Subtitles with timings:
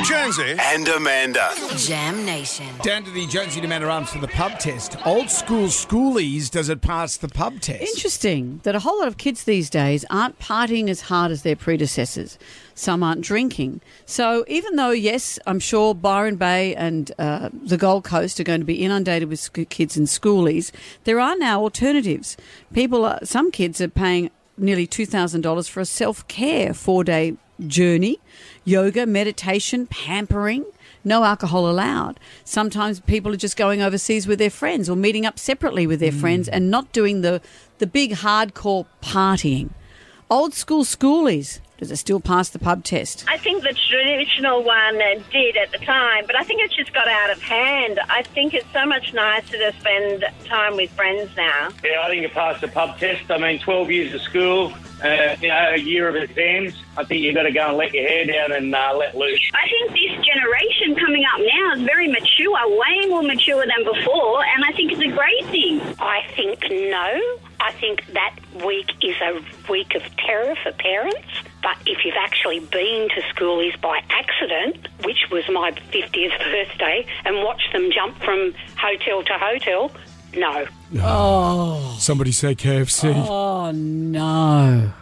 [0.00, 0.56] Jonesy.
[0.58, 1.52] and Amanda.
[1.76, 2.66] Jam Nation.
[2.82, 4.96] Down to the Jonesy and Amanda Arms for the pub test.
[5.06, 7.82] Old school schoolies, does it pass the pub test?
[7.82, 11.56] Interesting that a whole lot of kids these days aren't partying as hard as their
[11.56, 12.38] predecessors.
[12.74, 13.80] Some aren't drinking.
[14.06, 18.60] So even though, yes, I'm sure Byron Bay and uh, the Gold Coast are going
[18.60, 20.72] to be inundated with sc- kids and schoolies,
[21.04, 22.36] there are now alternatives.
[22.72, 27.04] People, are, some kids are paying nearly two thousand dollars for a self care four
[27.04, 28.18] day journey,
[28.64, 30.64] yoga, meditation, pampering.
[31.04, 32.20] No alcohol allowed.
[32.44, 36.12] Sometimes people are just going overseas with their friends or meeting up separately with their
[36.12, 36.20] mm.
[36.20, 37.40] friends and not doing the,
[37.78, 39.70] the big hardcore partying.
[40.30, 43.24] Old school schoolies, does it still pass the pub test?
[43.26, 46.94] I think the traditional one uh, did at the time, but I think it's just
[46.94, 47.98] got out of hand.
[48.08, 51.70] I think it's so much nicer to spend time with friends now.
[51.82, 53.28] Yeah, I think it passed the pub test.
[53.32, 56.80] I mean, 12 years of school, uh, you know, a year of exams.
[56.96, 59.50] I think you've got to go and let your hair down and uh, let loose.
[59.52, 64.44] I think this generation coming up now is very mature, way more mature than before,
[64.44, 65.80] and I think it's a great thing.
[65.98, 67.40] I think no.
[67.58, 71.26] I think that week is a week of terror for parents.
[71.62, 77.36] But if you've actually been to schoolies by accident, which was my 50th birthday, and
[77.44, 79.92] watched them jump from hotel to hotel,
[80.34, 80.66] no.
[81.00, 81.96] Oh.
[82.00, 83.14] Somebody say KFC.
[83.14, 84.92] Oh no.